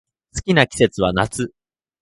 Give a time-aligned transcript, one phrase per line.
[0.33, 1.53] 好きな季節は夏